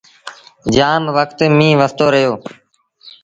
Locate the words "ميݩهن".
1.57-1.79